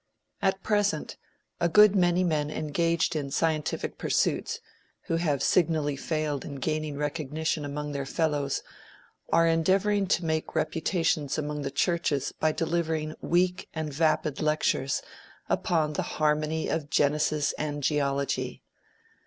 At 0.41 0.63
present, 0.63 1.15
a 1.59 1.69
good 1.69 1.95
many 1.95 2.23
men 2.23 2.49
engaged 2.49 3.15
in 3.15 3.29
scientific 3.29 3.99
pursuits, 3.99 4.55
and 4.55 4.61
who 5.03 5.15
have 5.17 5.43
signally 5.43 5.95
failed 5.95 6.43
in 6.43 6.55
gaining 6.55 6.97
recognition 6.97 7.63
among 7.63 7.91
their 7.91 8.07
fellows, 8.07 8.63
are 9.31 9.45
endeavoring 9.47 10.07
to 10.07 10.25
make 10.25 10.55
reputations 10.55 11.37
among 11.37 11.61
the 11.61 11.69
churches 11.69 12.31
by 12.39 12.51
delivering 12.51 13.13
weak 13.21 13.69
and 13.75 13.93
vapid 13.93 14.41
lectures 14.41 15.03
upon 15.47 15.93
the 15.93 16.01
"harmony 16.17 16.67
of 16.67 16.89
Genesis 16.89 17.53
and 17.59 17.83
Geology." 17.83 18.63